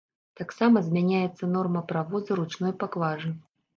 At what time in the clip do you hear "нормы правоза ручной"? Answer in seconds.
1.57-2.73